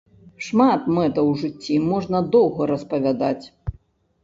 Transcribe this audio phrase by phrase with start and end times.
[0.45, 3.45] Шмат мэтаў у жыцці, можна доўга распавядаць.